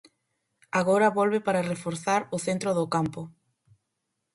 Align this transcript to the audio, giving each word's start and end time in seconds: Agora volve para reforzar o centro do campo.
Agora 0.79 1.13
volve 1.19 1.39
para 1.47 1.67
reforzar 1.73 2.21
o 2.35 2.37
centro 2.45 2.69
do 2.77 2.85
campo. 2.95 3.21